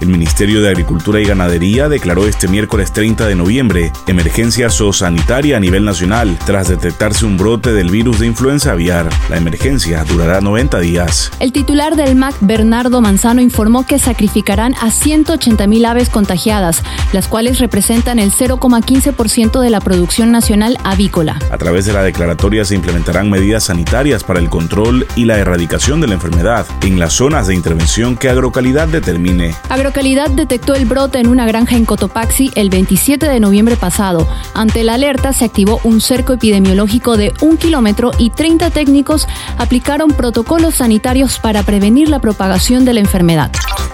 [0.00, 5.60] El Ministerio de Agricultura y Ganadería declaró este miércoles 30 de noviembre emergencia zoosanitaria a
[5.60, 9.08] nivel nacional tras detectarse un brote del virus de influenza aviar.
[9.28, 11.30] La emergencia durará 90 días.
[11.40, 17.28] El titular del MAC, Bernardo Manzano, informó que sacrificarán a 180 mil aves contagiadas, las
[17.28, 21.38] cuales representan el 0,15% de la producción nacional avícola.
[21.50, 26.00] A través de la declaratoria se implementarán medidas sanitarias para el control y la erradicación
[26.00, 29.54] de la enfermedad en las zonas de intervención que Agrocalidad determine.
[29.84, 34.26] Agrocalidad detectó el brote en una granja en Cotopaxi el 27 de noviembre pasado.
[34.54, 40.08] Ante la alerta se activó un cerco epidemiológico de un kilómetro y 30 técnicos aplicaron
[40.08, 43.52] protocolos sanitarios para prevenir la propagación de la enfermedad.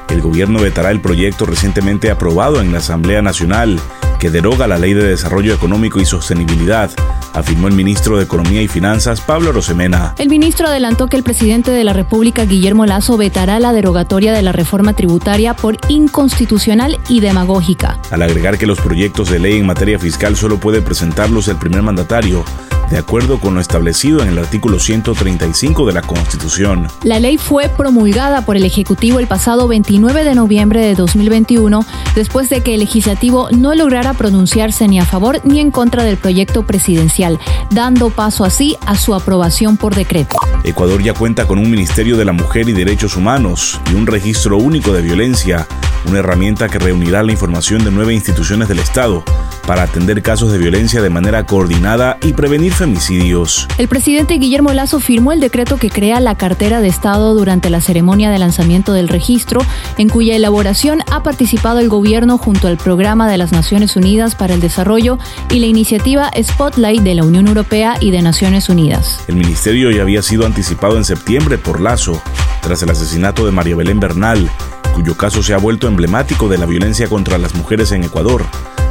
[0.09, 3.81] El gobierno vetará el proyecto recientemente aprobado en la Asamblea Nacional
[4.21, 6.91] que deroga la Ley de Desarrollo Económico y Sostenibilidad,
[7.33, 10.15] afirmó el ministro de Economía y Finanzas, Pablo Rosemena.
[10.19, 14.43] El ministro adelantó que el presidente de la República, Guillermo Lazo, vetará la derogatoria de
[14.43, 17.99] la reforma tributaria por inconstitucional y demagógica.
[18.11, 21.83] Al agregar que los proyectos de ley en materia fiscal solo puede presentarlos el primer
[21.83, 22.45] mandatario,
[22.91, 26.89] de acuerdo con lo establecido en el artículo 135 de la Constitución.
[27.05, 32.51] La ley fue promulgada por el Ejecutivo el pasado 29 de noviembre de 2021, después
[32.51, 36.67] de que el legislativo no lograra pronunciarse ni a favor ni en contra del proyecto
[36.67, 37.39] presidencial,
[37.71, 40.37] dando paso así a su aprobación por decreto.
[40.65, 44.59] Ecuador ya cuenta con un Ministerio de la Mujer y Derechos Humanos y un registro
[44.59, 45.67] único de violencia,
[46.09, 49.25] una herramienta que reunirá la información de nueve instituciones del Estado
[49.67, 53.69] para atender casos de violencia de manera coordinada y prevenir femicidios.
[53.79, 57.81] El presidente Guillermo Lazo firmó el decreto que crea la cartera de Estado durante la
[57.81, 59.61] ceremonia de lanzamiento del registro,
[59.99, 64.55] en cuya elaboración ha participado el gobierno junto al Programa de las Naciones Unidas para
[64.55, 65.19] el Desarrollo
[65.51, 69.21] y la iniciativa Spotlight de la Unión Europea y de Naciones Unidas.
[69.29, 72.21] El ministerio ya había sido anticipado en septiembre por Lazo,
[72.63, 74.51] tras el asesinato de María Belén Bernal,
[74.95, 78.45] cuyo caso se ha vuelto emblemático de la violencia contra las mujeres en Ecuador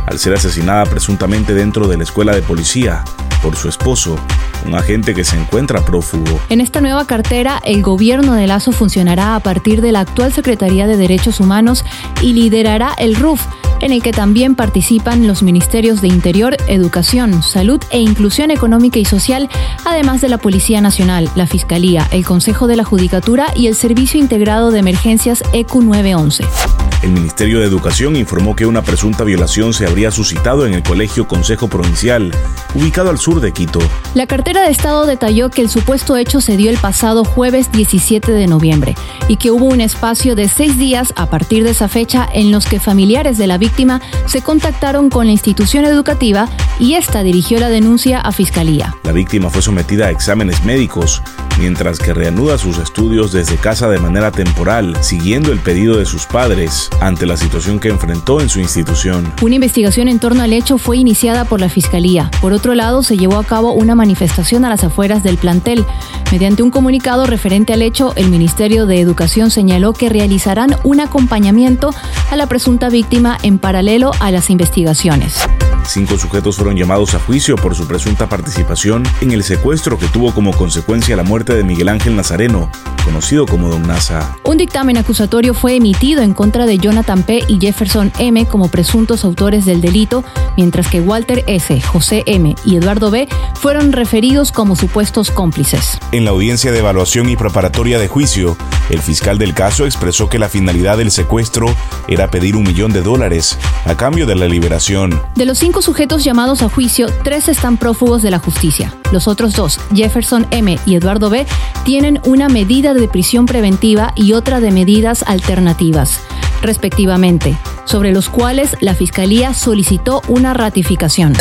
[0.09, 3.03] al ser asesinada presuntamente dentro de la escuela de policía
[3.44, 4.18] por su esposo,
[4.66, 6.42] un agente que se encuentra prófugo.
[6.50, 10.88] En esta nueva cartera, el gobierno de Lazo funcionará a partir de la actual Secretaría
[10.88, 11.86] de Derechos Humanos
[12.22, 13.42] y liderará el RUF,
[13.80, 19.06] en el que también participan los ministerios de Interior, Educación, Salud e Inclusión Económica y
[19.06, 19.48] Social,
[19.86, 24.19] además de la Policía Nacional, la Fiscalía, el Consejo de la Judicatura y el Servicio
[24.19, 26.79] Integrado de Emergencias EQ 911.
[27.02, 31.30] El Ministerio de Educación informó que una presunta violación se habría suscitado en el Colegio
[31.30, 32.34] Consejo Provincial,
[32.76, 33.80] ubicado al sur de Quito.
[34.16, 38.34] La cartera de Estado detalló que el supuesto hecho se dio el pasado jueves 17
[38.34, 38.96] de noviembre
[39.30, 42.66] y que hubo un espacio de seis días a partir de esa fecha en los
[42.66, 46.50] que familiares de la víctima se contactaron con la institución educativa
[46.80, 48.94] y esta dirigió la denuncia a Fiscalía.
[49.04, 51.22] La víctima fue sometida a exámenes médicos,
[51.60, 56.26] mientras que reanuda sus estudios desde casa de manera temporal, siguiendo el pedido de sus
[56.26, 59.32] padres ante la situación que enfrentó en su institución.
[59.42, 62.30] Una investigación en torno al hecho fue iniciada por la Fiscalía.
[62.42, 65.86] Por otro lado, se llevó a cabo una manifestación a las afueras del plantel.
[66.32, 71.94] Mediante un comunicado referente al hecho, el Ministerio de Educación señaló que realizarán un acompañamiento
[72.32, 75.40] a la presunta víctima en paralelo a las investigaciones.
[75.86, 80.34] Cinco sujetos fueron llamados a juicio por su presunta participación en el secuestro que tuvo
[80.34, 82.70] como consecuencia la muerte de Miguel Ángel Nazareno,
[83.09, 84.38] conocido como Don Nasa.
[84.44, 87.44] Un dictamen acusatorio fue emitido en contra de Jonathan P.
[87.47, 88.46] y Jefferson M.
[88.46, 90.24] como presuntos autores del delito,
[90.58, 92.56] mientras que Walter S., José M.
[92.64, 93.28] y Eduardo B.
[93.56, 95.98] fueron referidos como supuestos cómplices.
[96.12, 98.56] En la audiencia de evaluación y preparatoria de juicio,
[98.92, 101.66] el fiscal del caso expresó que la finalidad del secuestro
[102.08, 105.19] era pedir un millón de dólares a cambio de la liberación.
[105.34, 108.94] De los cinco sujetos llamados a juicio, tres están prófugos de la justicia.
[109.12, 110.78] Los otros dos, Jefferson M.
[110.86, 111.46] y Eduardo B.,
[111.84, 116.20] tienen una medida de prisión preventiva y otra de medidas alternativas,
[116.62, 121.34] respectivamente, sobre los cuales la Fiscalía solicitó una ratificación.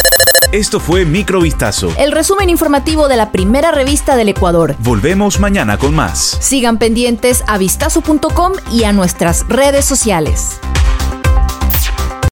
[0.52, 1.93] Esto fue Microvistazo.
[1.98, 4.76] El resumen informativo de la primera revista del Ecuador.
[4.78, 6.38] Volvemos mañana con más.
[6.40, 10.58] Sigan pendientes a vistazo.com y a nuestras redes sociales.